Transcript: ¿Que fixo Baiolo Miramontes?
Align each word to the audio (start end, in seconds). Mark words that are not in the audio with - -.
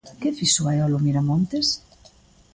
¿Que 0.21 0.29
fixo 0.37 0.65
Baiolo 0.65 1.03
Miramontes? 1.05 1.67